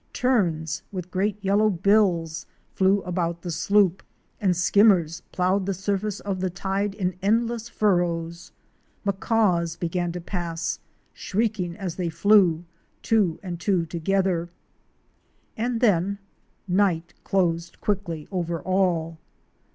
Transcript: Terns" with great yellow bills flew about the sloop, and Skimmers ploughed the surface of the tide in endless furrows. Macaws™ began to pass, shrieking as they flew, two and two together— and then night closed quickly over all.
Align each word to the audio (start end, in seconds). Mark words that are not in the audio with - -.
Terns" 0.13 0.81
with 0.91 1.11
great 1.11 1.37
yellow 1.45 1.69
bills 1.69 2.47
flew 2.73 3.03
about 3.03 3.43
the 3.43 3.51
sloop, 3.51 4.01
and 4.39 4.57
Skimmers 4.57 5.21
ploughed 5.31 5.67
the 5.67 5.75
surface 5.75 6.19
of 6.21 6.39
the 6.39 6.49
tide 6.49 6.95
in 6.95 7.19
endless 7.21 7.69
furrows. 7.69 8.51
Macaws™ 9.05 9.79
began 9.79 10.11
to 10.13 10.19
pass, 10.19 10.79
shrieking 11.13 11.75
as 11.77 11.97
they 11.97 12.09
flew, 12.09 12.65
two 13.03 13.39
and 13.43 13.59
two 13.59 13.85
together— 13.85 14.49
and 15.55 15.81
then 15.81 16.17
night 16.67 17.13
closed 17.23 17.79
quickly 17.79 18.27
over 18.31 18.59
all. 18.59 19.19